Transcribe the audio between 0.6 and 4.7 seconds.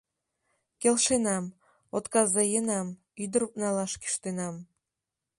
Келшенам, отказаенам, ӱдыр налаш кӱштенам